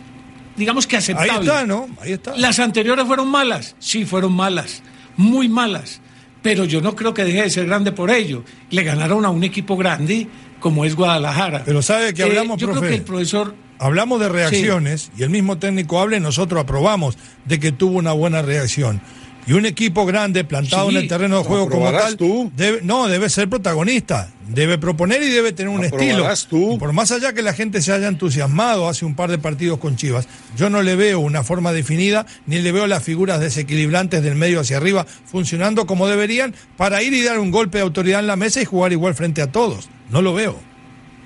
[0.55, 1.31] digamos que aceptable.
[1.31, 1.87] Ahí está, ¿no?
[2.01, 2.35] Ahí está.
[2.37, 4.83] Las anteriores fueron malas, sí, fueron malas,
[5.17, 6.01] muy malas.
[6.41, 8.43] Pero yo no creo que deje de ser grande por ello.
[8.69, 10.27] Le ganaron a un equipo grande
[10.59, 11.63] como es Guadalajara.
[11.65, 15.29] Pero sabe que hablamos, eh, yo creo que el profesor hablamos de reacciones y el
[15.29, 19.01] mismo técnico habla y nosotros aprobamos de que tuvo una buena reacción.
[19.47, 22.17] Y un equipo grande plantado en el terreno de juego como tal,
[22.55, 26.27] Debe, no, debe ser protagonista, debe proponer y debe tener un estilo.
[26.79, 29.97] por más allá que la gente se haya entusiasmado hace un par de partidos con
[29.97, 34.33] Chivas, yo no le veo una forma definida, ni le veo las figuras desequilibrantes del
[34.33, 38.27] medio hacia arriba funcionando como deberían para ir y dar un golpe de autoridad en
[38.27, 39.89] la mesa y jugar igual frente a todos.
[40.09, 40.59] No lo veo.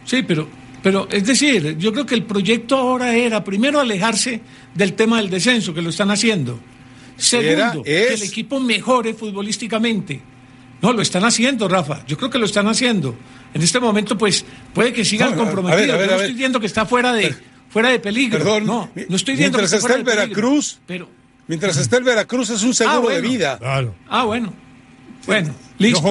[0.03, 0.45] Sí, pero
[0.81, 4.41] pero es decir, yo creo que el proyecto ahora era primero alejarse
[4.73, 6.59] del tema del descenso, que lo están haciendo.
[7.17, 10.21] Segundo, que el equipo mejore futbolísticamente.
[10.81, 12.05] No, lo están haciendo, Rafa.
[12.07, 13.13] Yo creo que lo están haciendo.
[13.53, 15.99] En este momento, pues, puede que sigan comprometidos.
[15.99, 17.35] Yo no estoy diciendo que está fuera de,
[17.69, 18.37] fuera de peligro.
[18.37, 21.09] Perdón, no, no estoy diciendo mientras que está, el Veracruz, pero...
[21.47, 23.57] mientras está el Veracruz es un seguro ah, de vida.
[23.57, 23.95] Claro.
[24.07, 24.53] Ah, bueno.
[25.25, 26.01] Bueno, listo.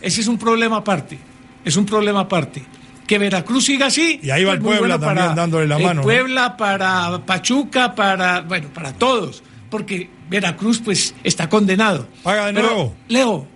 [0.00, 1.16] Ese es un problema aparte.
[1.64, 2.64] Es un problema aparte
[3.06, 4.20] que Veracruz siga así.
[4.22, 6.02] Y ahí va el Puebla también dándole la mano.
[6.02, 12.08] Puebla para Pachuca, para, bueno, para todos, porque Veracruz pues está condenado.
[12.22, 12.94] Paga de nuevo.
[13.08, 13.46] Leo,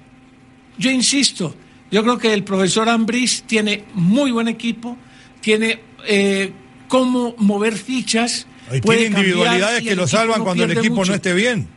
[0.78, 1.54] yo insisto,
[1.90, 4.96] yo creo que el profesor Ambriz tiene muy buen equipo,
[5.40, 6.52] tiene eh,
[6.88, 8.46] cómo mover fichas.
[8.82, 11.68] tiene individualidades que lo salvan cuando el equipo no esté bien.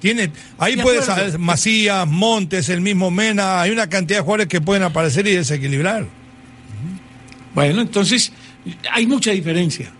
[0.00, 4.60] Tiene, ahí puede ser Macías, Montes, el mismo Mena, hay una cantidad de jugadores que
[4.60, 6.06] pueden aparecer y desequilibrar.
[7.54, 8.32] Bueno, entonces
[8.90, 9.92] hay mucha diferencia.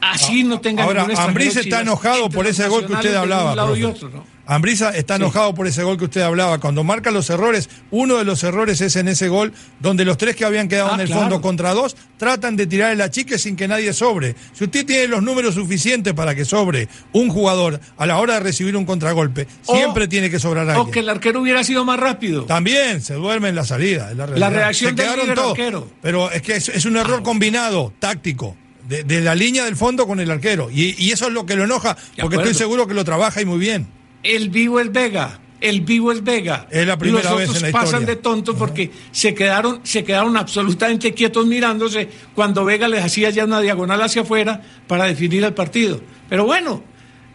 [0.00, 3.50] Así no tenga Ahora, Ambriz está enojado por ese gol que usted hablaba.
[3.50, 4.31] Un lado y otro, ¿no?
[4.44, 6.58] Ambrisa está enojado por ese gol que usted hablaba.
[6.58, 10.34] Cuando marca los errores, uno de los errores es en ese gol donde los tres
[10.34, 11.22] que habían quedado Ah, en el claro.
[11.22, 14.34] fondo contra dos tratan de tirar el achique sin que nadie sobre.
[14.52, 18.40] Si usted tiene los números suficientes para que sobre un jugador a la hora de
[18.40, 20.90] recibir un contragolpe, O- siempre tiene que sobrar O alguien.
[20.90, 22.44] que el arquero hubiera sido más rápido.
[22.44, 24.12] También se duerme en la salida.
[24.14, 25.50] La, reacción Se del todos.
[25.52, 25.88] arquero.
[26.02, 28.56] Pero es que es, es un error combinado, táctico.
[28.88, 30.68] De, de la línea del fondo con el arquero.
[30.68, 33.44] Y, y eso es lo que lo enoja, porque estoy seguro que lo trabaja y
[33.44, 33.86] muy bien.
[34.22, 35.38] El vivo es Vega.
[35.60, 36.66] El vivo es Vega.
[36.70, 38.06] Es la primera Los vez otros en la pasan historia.
[38.08, 43.44] de tontos porque se quedaron, se quedaron absolutamente quietos mirándose cuando Vega les hacía ya
[43.44, 46.00] una diagonal hacia afuera para definir el partido.
[46.28, 46.82] Pero bueno,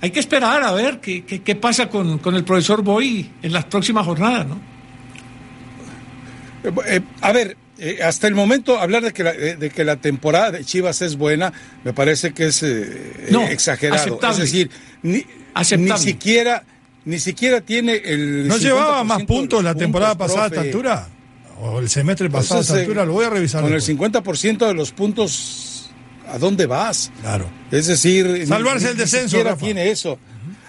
[0.02, 3.54] hay que esperar a ver qué, qué, qué pasa con, con el profesor Boy en
[3.54, 4.60] las próximas jornadas, ¿no?
[6.64, 9.96] Eh, eh, a ver, eh, hasta el momento hablar de que, la, de que la
[9.98, 12.64] temporada de Chivas es buena, me parece que es
[13.32, 14.02] No, exagerado.
[14.02, 14.44] aceptable.
[14.44, 14.70] Es decir,
[15.02, 15.26] ni,
[15.78, 16.64] ni siquiera
[17.08, 21.08] ni siquiera tiene el ¿No 50% llevaba más puntos la temporada pasada a esta altura?
[21.60, 23.06] ¿O el semestre pasado a esta altura?
[23.06, 23.62] Lo voy a revisar.
[23.62, 24.12] Con el después.
[24.12, 25.90] 50% de los puntos,
[26.32, 27.12] ¿a dónde vas?
[27.22, 27.50] Claro.
[27.72, 29.66] Es decir, Salvarse ni- el ni descenso, siquiera Rafa.
[29.66, 30.20] tiene eso.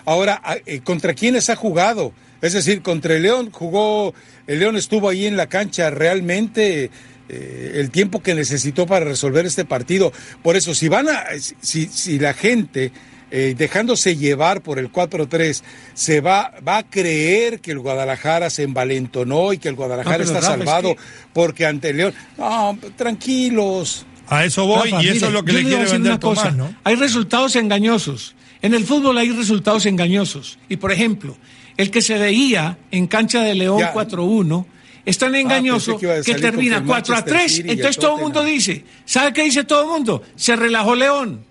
[0.04, 2.12] Ahora, eh, ¿contra quiénes ha jugado?
[2.40, 4.14] Es decir, contra el León jugó,
[4.46, 6.90] el León estuvo ahí en la cancha realmente
[7.28, 10.12] eh, el tiempo que necesitó para resolver este partido.
[10.42, 11.24] Por eso, si van a,
[11.60, 12.92] si, si la gente
[13.30, 15.62] eh, dejándose llevar por el 4-3
[15.94, 20.24] se va, va a creer que el Guadalajara se envalentonó y que el Guadalajara No,
[20.24, 21.00] está Rafa, es salvado que-
[21.32, 22.14] porque ante el León.
[22.38, 24.06] No, tranquilos.
[24.28, 26.42] A eso voy Rafa, y eso es lo que le quiere decir vender una cosa.
[26.50, 26.74] Tomás, ¿no?
[26.84, 28.34] Hay resultados engañosos.
[28.60, 30.58] En el fútbol hay resultados engañosos.
[30.68, 31.36] Y por ejemplo,
[31.76, 33.92] el que se veía en cancha de León Ya.
[33.92, 34.66] 4-1
[35.06, 37.52] es tan engañoso pensé que termina que el 4 a Manchester 3.
[37.52, 40.22] City y el Entonces todo el mundo dice, ¿sabe qué dice todo el mundo?
[40.36, 41.47] Se relajó León.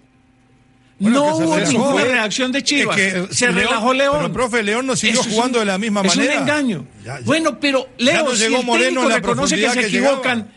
[1.00, 2.96] Bueno, no hubo ninguna Es reacción de Chivas.
[2.96, 4.16] que se León- relajó León.
[4.20, 6.36] pero, profe, León no siguió Eso es jugando un- de la misma Es manera.
[6.36, 6.86] un engaño.
[7.06, 7.26] Ya, ya.
[7.26, 10.54] Bueno, pero Leo, si llegó el técnico en la reconoce que se que equivocan, llegaba.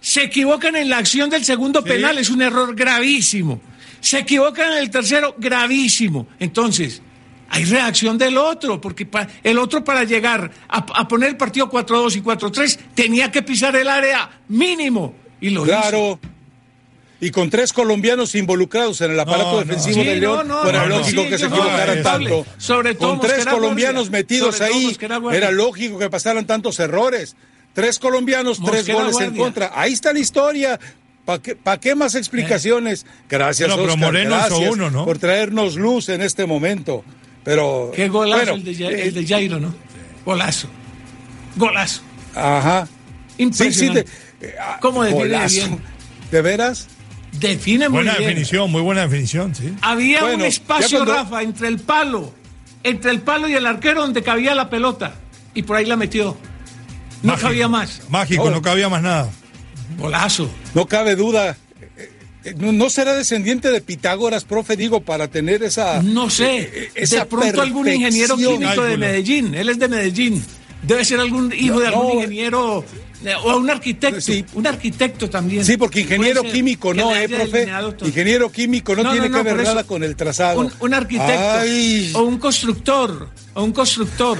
[0.00, 1.88] se equivocan en la acción del segundo Sí.
[1.88, 3.60] penal, es un error gravísimo.
[4.00, 6.28] Se equivocan en el tercero, gravísimo.
[6.38, 7.00] Entonces,
[7.48, 9.08] hay reacción del otro, porque
[9.42, 13.74] el otro para llegar a, a poner el partido 4-2 y 4-3 tenía que pisar
[13.74, 15.14] el área mínimo.
[15.40, 16.20] Y lo hizo.
[17.20, 19.60] Y con tres colombianos involucrados en el aparato No, no.
[19.64, 22.46] defensivo Sí, de León, no, no, fuera no, lógico sí, que se equivocaran tanto.
[22.58, 24.18] Sobre todo con tres colombianos Guardia.
[24.20, 24.96] metidos ahí,
[25.32, 27.34] era lógico que pasaran tantos errores.
[27.72, 29.72] Tres colombianos, tres goles en contra.
[29.74, 30.78] Ahí está la historia.
[31.24, 33.04] ¿Para qué, pa' qué más explicaciones?
[33.28, 35.04] Gracias, Bueno, pero Oscar, Moreno hizo gracias uno, ¿no?
[35.04, 37.04] por traernos luz en este momento.
[37.44, 39.74] Pero Qué golazo bueno, el, de, Ja- eh, el de Jairo, ¿no?
[40.24, 40.68] Golazo.
[41.56, 42.00] Golazo.
[42.34, 42.86] Ajá.
[42.86, 42.92] Sí,
[43.36, 44.04] sí, Impresionante.
[44.40, 45.54] de- eh, ah, ¿Cómo golazo.
[45.54, 45.80] bien?
[46.30, 46.88] ¿De veras?
[47.32, 48.28] Define muy Buena bien.
[48.30, 49.72] definición, muy buena definición, sí.
[49.82, 52.32] Había Bueno, un espacio, cuando- Rafa, entre el palo,
[52.82, 55.14] entre el palo y el arquero donde cabía la pelota.
[55.54, 56.36] Y por ahí la metió.
[57.22, 57.48] No Mágico.
[57.48, 58.02] cabía más.
[58.08, 58.50] Mágico, Oh.
[58.50, 59.30] no cabía más nada.
[59.98, 60.50] Golazo.
[60.74, 61.56] No cabe duda.
[61.96, 62.10] Eh,
[62.44, 66.02] eh, ¿No, no será descendiente de Pitágoras, profe, digo, para tener esa.
[66.02, 66.58] No sé.
[66.72, 68.96] eh, esa de pronto algún ingeniero químico de.
[68.96, 69.54] Medellín.
[69.54, 70.44] Él es de Medellín.
[70.82, 72.14] Debe ser algún hijo de algún no.
[72.14, 72.84] ingeniero
[73.24, 74.20] eh, o un arquitecto.
[74.20, 74.44] Sí.
[74.54, 75.64] Un arquitecto también.
[75.64, 77.68] Sí, porque ingeniero Puede ser químico no, ¿eh, profe?
[78.06, 80.60] Ingeniero químico no, No, tiene no, no, que ver nada con el trazado.
[80.60, 82.12] Un, un arquitecto Ay.
[82.14, 84.38] o un constructor o un constructor.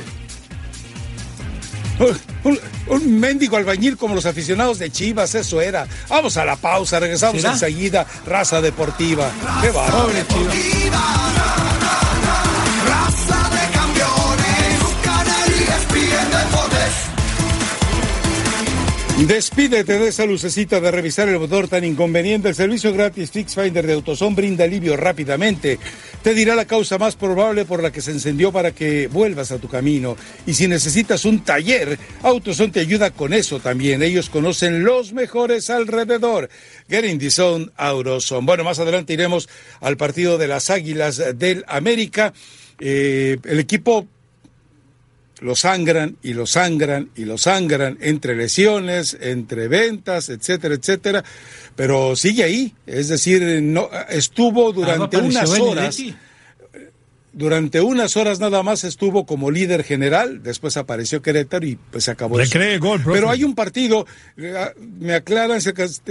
[2.44, 5.88] Un, un mendigo albañil como los aficionados de Chivas, eso era.
[6.09, 7.55] Vamos a la pausa, regresamos ¿Será?
[7.55, 8.07] enseguida.
[8.24, 9.33] Raza Deportiva.
[9.61, 10.05] Qué bárbaro.
[10.07, 12.08] Pobre Chivas.
[19.27, 22.49] Despídete de esa lucecita de revisar el motor tan inconveniente.
[22.49, 25.79] El servicio gratis Fix Finder de Autoson brinda alivio rápidamente.
[26.23, 29.59] Te dirá la causa más probable por la que se encendió para que vuelvas a
[29.59, 30.17] tu camino.
[30.47, 34.03] Y si necesitas un taller, Autoson te ayuda con eso también.
[34.03, 36.49] Ellos conocen los mejores alrededor.
[36.89, 37.71] Get in the zone.
[38.43, 39.49] Bueno, más adelante iremos
[39.81, 42.33] al partido de las Águilas del América.
[42.81, 44.07] Eh, el equipo
[45.40, 51.24] lo sangran y lo sangran y lo sangran entre lesiones, entre ventas, etcétera, etcétera,
[51.77, 56.03] pero sigue ahí, es decir, no estuvo durante unas horas,
[57.33, 62.11] durante unas horas nada más estuvo como líder general, después apareció Querétaro y pues se
[62.11, 62.53] acabó Le eso.
[62.53, 63.20] cree gol, profe.
[63.20, 64.55] Pero hay un partido, eh,
[64.98, 65.61] me aclaran,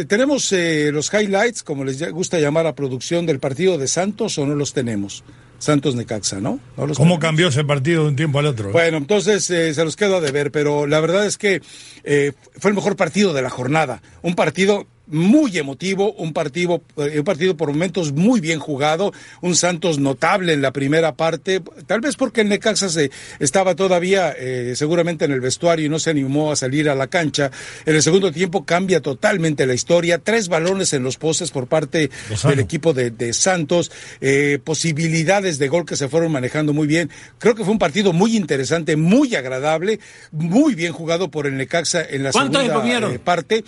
[0.07, 4.45] tenemos eh, los highlights, como les gusta llamar a producción del partido de Santos o
[4.45, 5.23] no los tenemos.
[5.59, 6.59] Santos Necaxa, ¿no?
[6.77, 7.19] ¿No los ¿Cómo tenemos?
[7.19, 8.71] cambió ese partido de un tiempo al otro?
[8.71, 11.61] Bueno, entonces eh, se los quedo a deber, pero la verdad es que
[12.03, 14.01] eh, fue el mejor partido de la jornada.
[14.21, 19.55] Un partido muy emotivo, un partido, eh, un partido por momentos muy bien jugado, un
[19.55, 24.73] Santos notable en la primera parte, tal vez porque el Necaxa se, estaba todavía eh,
[24.75, 27.51] seguramente en el vestuario y no se animó a salir a la cancha.
[27.85, 32.09] En el segundo tiempo cambia totalmente la historia, tres balones en los postes por parte
[32.43, 33.91] del equipo de, de Santos,
[34.21, 37.09] eh, posibilidades de gol que se fueron manejando muy bien.
[37.39, 39.99] Creo que fue un partido muy interesante, muy agradable,
[40.31, 43.63] muy bien jugado por el Necaxa en la ¿Cuántos segunda eh, parte.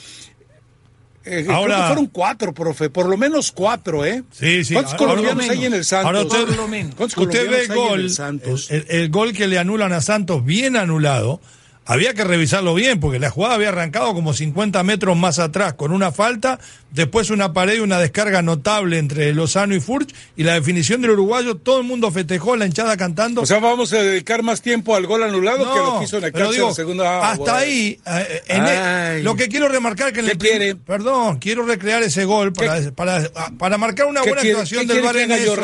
[1.26, 4.24] Eh, Ahora- creo que fueron cuatro, profe, por lo menos cuatro, ¿eh?
[4.32, 4.74] Sí, sí.
[4.74, 6.06] ¿Cuántos Ahora- colombianos hay en el Santos?
[6.08, 6.96] Ahora usted, Por lo menos.
[6.96, 8.72] ¿Cuántos usted ve el colombianos hay en gol, el Santos?
[8.72, 11.42] el, el gol que le anulan a Santos bien anulado.
[11.92, 15.92] Había que revisarlo bien porque la jugada había arrancado como 50 metros más atrás con
[15.92, 16.60] una falta,
[16.92, 21.10] después una pared y una descarga notable entre Lozano y Furch y la definición del
[21.12, 23.42] uruguayo, todo el mundo festejó, la hinchada cantando.
[23.42, 26.38] O sea, vamos a dedicar más tiempo al gol anulado que lo que hizo Necaxa
[26.38, 27.10] pero digo, en la segunda.
[27.10, 27.58] Ah, hasta bueno.
[27.58, 30.76] ahí, eh, en el- lo que quiero remarcar que en ¿Qué el quiere?
[30.76, 35.02] perdón, quiero recrear ese gol para, para, para marcar una ¿Qué buena quiere- actuación del
[35.02, 35.56] VAR en eso.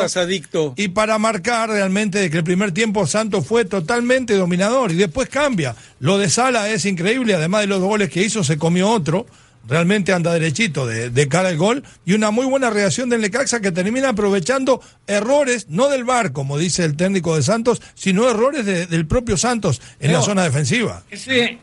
[0.76, 5.28] Y para marcar realmente de que el primer tiempo Santos fue totalmente dominador y después
[5.28, 5.76] cambia.
[5.98, 9.26] Lo de Sala es increíble, además de los goles que hizo, se comió otro.
[9.68, 13.58] Realmente anda derechito de, de cara al gol y una muy buena reacción del Necaxa
[13.60, 18.64] que termina aprovechando errores, no del VAR, como dice el técnico de Santos, sino errores
[18.64, 21.02] de- del propio Santos en la zona defensiva.
[21.10, 21.58] Ese,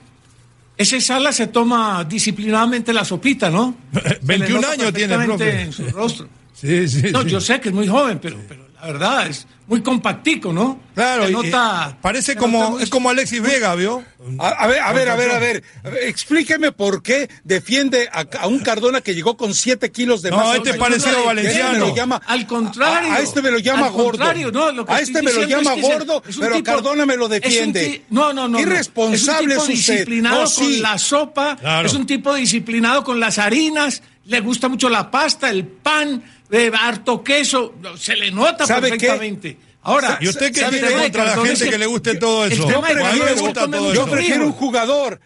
[0.76, 3.74] ese Sala se toma disciplinadamente la sopita, ¿no?
[3.94, 5.62] Se le 21 nota años tiene, perfectamente profe.
[5.62, 6.28] en su rostro.
[6.54, 7.04] Sí, sí.
[7.12, 7.30] No, sí.
[7.30, 10.78] yo sé que es muy joven, pero, pero la verdad es muy compactico, ¿no?
[10.94, 14.04] Claro, y- nota- parece se como, muy- es como Alexis Vega, ¿vio?
[14.40, 15.64] A, a ver, a ver, a ver, a ver,
[16.02, 20.38] explíqueme por qué defiende a, a un Cardona que llegó con 7 kilos de No,
[20.38, 20.58] masa.
[20.58, 21.72] este parecido ¿qué a Valenciano.
[21.72, 22.22] me lo llama?
[22.28, 23.12] Al contrario.
[23.14, 24.10] A, este me lo llama Al gordo.
[24.12, 26.66] contrario, no, lo que a este me lo llama es que gordo, es pero tipo-
[26.66, 27.86] Cardona me lo defiende.
[27.86, 28.50] ti- no, no, no.
[28.50, 28.60] no.
[28.60, 29.94] Irresponsable es es un tipo usted.
[29.94, 30.62] disciplinado No, sí.
[30.62, 31.88] con la sopa, Claro.
[31.88, 36.72] es un tipo disciplinado con las harinas, le gusta mucho la pasta, el pan, eh,
[36.74, 38.98] harto queso, se le nota ¿Sabe qué?
[38.98, 39.58] perfectamente.
[39.84, 42.66] Ahora, ¿Y usted qué tiene contra la gente que le guste todo eso?
[42.66, 43.94] mucho eso.
[43.94, 45.20] Yo prefiero un jugador,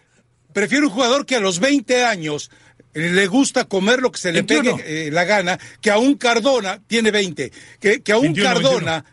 [0.52, 2.50] prefiero un jugador que a los 20 años
[2.94, 4.78] eh, le gusta comer lo que se le 21.
[4.78, 8.48] pegue eh, la gana, que a un Cardona, tiene 20, que, que a un 21,
[8.48, 9.06] Cardona,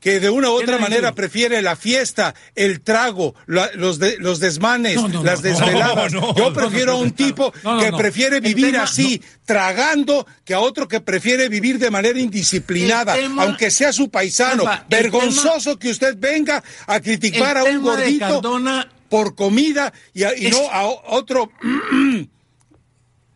[0.00, 1.14] que de una u otra manera 21.
[1.14, 6.12] prefiere la fiesta, el trago, la- los, de- los desmanes, No, no, las no, desveladas.
[6.14, 7.98] no, no, Yo prefiero no, a un tipo No, no, que no.
[7.98, 13.42] prefiere vivir tema- así, tragando, que a otro que prefiere vivir de manera indisciplinada, tema-
[13.42, 14.62] aunque sea su paisano.
[14.62, 19.92] Alba, Vergonzoso que usted venga a criticar a un tema de gordito Cardona por comida
[20.14, 21.50] y, a- y Es- no a otro.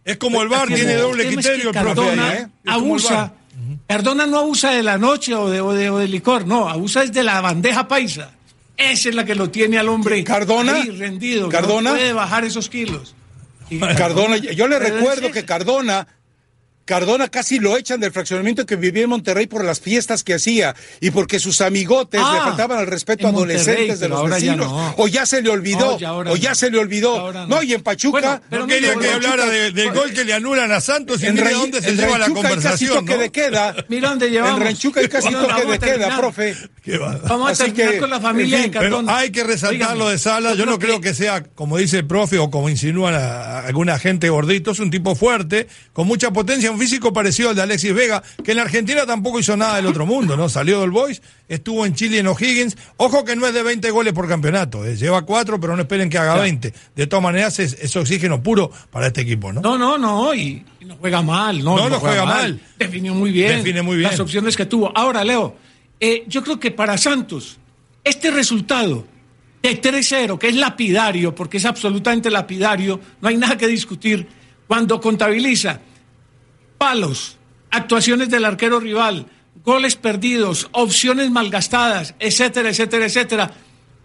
[0.05, 2.41] Es como el bar, tiene doble criterio que el profe Cardona ahí, ¿eh?
[2.65, 3.33] Es como el abusa.
[3.87, 7.03] Cardona no abusa de la noche o de, o de, o de licor, no, abusa
[7.03, 8.31] es de la bandeja paisa.
[8.77, 10.75] Esa es la que lo tiene al hombre ¿Cardona?
[10.75, 11.49] ahí rendido.
[11.49, 11.91] ¿Cardona?
[11.91, 13.15] No puede bajar esos kilos.
[13.71, 15.45] Y Cardona, yo le recuerdo que.
[15.45, 16.07] Cardona,
[16.85, 20.75] Cardona casi lo echan del fraccionamiento que vivía en Monterrey por las fiestas que hacía
[21.01, 24.53] y porque sus amigotes Ah, le faltaban al respeto a adolescentes de los ahora ya
[24.53, 24.71] vecinos.
[24.71, 24.95] no.
[24.99, 26.55] O ya se le olvidó, ya o ya no.
[26.55, 27.33] se le olvidó.
[27.33, 27.47] No.
[27.47, 27.63] no.
[27.63, 28.21] y en Pachuca.
[28.21, 31.27] Bueno, pero No quería que hablara de- del gol que le anulan a Santos y
[31.27, 33.21] en, mire Ray- dónde se lleva la Ranchuca hay casi conversación, toque ¿no?
[33.23, 33.77] de queda.
[33.89, 34.61] Mira dónde llevamos.
[34.61, 36.55] En Ranchuca hay casi toque de queda, profe.
[37.29, 40.09] Vamos a terminar que, con la familia en fin, de Pero hay que resaltar lo
[40.11, 40.55] de Sala.
[40.55, 44.29] Yo no creo que sea, como dice el profe o como insinúan a alguna gente
[44.29, 48.23] gordito, es un tipo fuerte, con mucha potencia, un físico parecido al de Alexis Vega,
[48.43, 50.49] que en la Argentina tampoco hizo nada del otro mundo, ¿no?
[50.49, 52.77] Salió del Boys, estuvo en Chile en O'Higgins.
[52.97, 56.11] Ojo que no es de 20 goles por campeonato, eh, lleva 4, pero no esperen
[56.11, 56.75] que haga 20.
[56.95, 59.61] De todas maneras, es, es oxígeno puro para este equipo, ¿no?
[59.61, 62.61] No, no, no, y, y no juega mal, no, No, no juega mal.
[62.79, 63.59] Definió muy bien.
[63.59, 64.11] Define muy bien.
[64.11, 64.93] Las opciones que tuvo.
[64.97, 65.57] Ahora, Leo,
[66.01, 67.59] eh, yo creo que para Santos,
[68.03, 69.07] este resultado
[69.63, 74.27] de 3-0, que es lapidario, porque es absolutamente lapidario, no hay nada que discutir,
[74.67, 75.81] cuando contabiliza
[76.85, 77.39] palos,
[77.71, 79.25] actuaciones del arquero rival,
[79.65, 83.51] goles perdidos, opciones malgastadas, etcétera, etcétera, etcétera.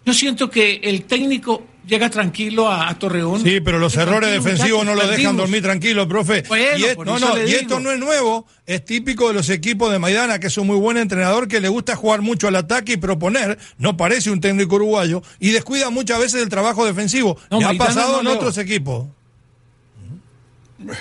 [0.06, 3.44] Yo siento que el técnico llega tranquilo a, a Torreón.
[3.44, 6.44] Sí, pero los errores defensivos no lo dejan dormir tranquilo, profe.
[6.48, 9.92] Bueno, y, es- no, no, y esto no es nuevo, es típico de los equipos
[9.92, 12.94] de Maidana, que es un muy buen entrenador que le gusta jugar mucho al ataque
[12.94, 17.38] y proponer, no parece un técnico uruguayo, y descuida muchas veces el trabajo defensivo.
[17.52, 19.06] No, Le ha pasado no, en otros equipos.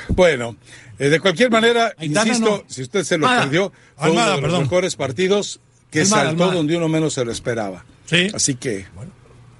[0.08, 0.56] Bueno,
[0.98, 2.64] eh, de cualquier manera, Aitana insisto, no.
[2.72, 4.62] si usted se lo perdió, fue Almada, uno de los perdón.
[4.62, 6.56] mejores partidos que Almada, saltó Almada.
[6.58, 7.85] donde uno menos se lo esperaba.
[8.06, 8.29] Sí.
[8.35, 8.87] Así que,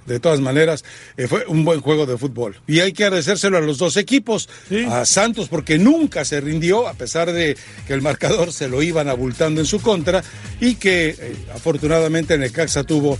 [0.05, 0.83] de todas maneras,
[1.17, 2.59] eh, fue un buen juego de fútbol.
[2.65, 4.83] Y hay que agradecérselo a los dos equipos, Sí.
[4.89, 7.55] a Santos, porque nunca se rindió, a pesar de
[7.85, 10.23] que el marcador se lo iban abultando en su contra,
[10.59, 13.19] y que eh, afortunadamente Necaxa tuvo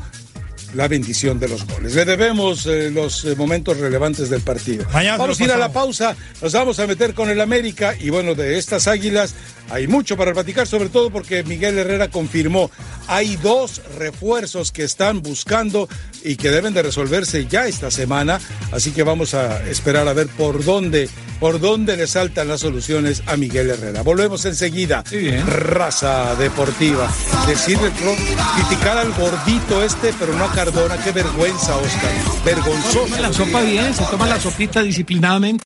[0.74, 1.96] la bendición de los goles.
[1.96, 4.86] Le debemos eh, los eh, momentos relevantes del partido.
[4.92, 8.36] vamos a ir a la pausa, nos vamos a meter con el América y bueno,
[8.36, 9.34] de estas águilas
[9.72, 12.72] hay mucho para platicar, sobre todo porque Miguel Herrera confirmó,
[13.08, 15.88] hay dos refuerzos que están buscando
[16.24, 18.40] y que deben de resolverse ya esta semana,
[18.72, 21.10] así que vamos a esperar a ver por dónde,
[21.40, 24.02] por dónde le saltan las soluciones a Miguel Herrera.
[24.02, 25.04] Volvemos enseguida.
[25.46, 27.12] Raza deportiva.
[27.48, 27.92] Decirle,
[28.56, 32.12] criticar al gordito este, pero no a Cardona, qué vergüenza, Oscar.
[32.44, 33.22] Vergonzoso.
[33.22, 35.58] la sopa bien, se toma la sopita disciplinadamente.